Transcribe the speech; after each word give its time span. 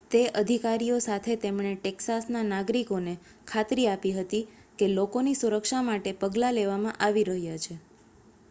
તે 0.11 0.19
અધિકારીઓ 0.35 0.95
સાથે 0.99 1.33
તેમણે 1.41 1.73
ટેક્સાસના 1.75 2.41
નાગરિકોને 2.45 3.13
ખાતરી 3.47 3.85
આપી 3.87 4.13
હતી 4.15 4.41
કે 4.79 4.87
લોકોની 4.91 5.35
સુરક્ષા 5.35 5.83
માટે 5.83 6.15
પગલાં 6.19 6.55
લેવામાં 6.55 6.99
આવી 7.01 7.27
રહ્યાં 7.27 7.61
છે 7.61 7.79